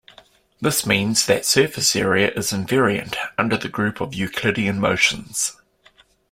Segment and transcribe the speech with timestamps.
[0.59, 5.61] This means that surface area is invariant under the group of Euclidean motions.